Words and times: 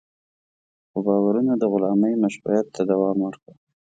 خو 0.89 0.97
باورونه 1.05 1.53
د 1.57 1.63
غلامۍ 1.71 2.13
مشروعیت 2.23 2.67
ته 2.75 2.81
دوام 2.91 3.17
ورکړ. 3.23 3.53